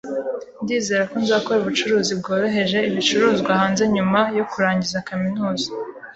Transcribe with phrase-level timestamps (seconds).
[0.61, 5.67] Ndizera ko nzakora ubucuruzi bwohereza ibicuruzwa hanze nyuma yo kurangiza kaminuza.